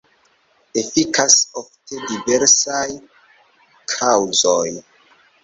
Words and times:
Efikas 0.81 1.35
ofte 1.61 1.99
diversaj 2.13 2.87
kaŭzoj. 3.95 4.67